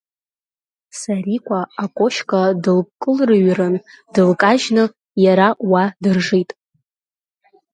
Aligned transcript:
Сарикәа 0.99 1.59
акошька 1.83 2.41
дылкылрыҩрын 2.63 3.75
дылкажьны 4.13 4.83
иара 5.23 5.47
уа 5.69 5.83
дыржит. 6.03 6.49